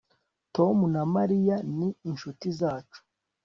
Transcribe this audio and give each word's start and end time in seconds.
Tom 0.55 0.77
na 0.93 1.03
Mariya 1.15 1.55
ni 1.77 1.89
inshuti 2.09 2.47
zacu 2.59 2.99